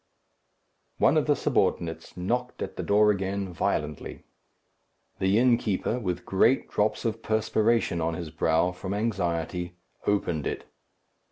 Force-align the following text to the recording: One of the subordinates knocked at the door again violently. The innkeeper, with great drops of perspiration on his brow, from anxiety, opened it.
One 0.97 1.15
of 1.15 1.27
the 1.27 1.35
subordinates 1.35 2.17
knocked 2.17 2.63
at 2.63 2.75
the 2.75 2.81
door 2.81 3.11
again 3.11 3.53
violently. 3.53 4.23
The 5.19 5.37
innkeeper, 5.37 5.99
with 5.99 6.25
great 6.25 6.67
drops 6.71 7.05
of 7.05 7.21
perspiration 7.21 8.01
on 8.01 8.15
his 8.15 8.31
brow, 8.31 8.71
from 8.71 8.95
anxiety, 8.95 9.75
opened 10.07 10.47
it. 10.47 10.65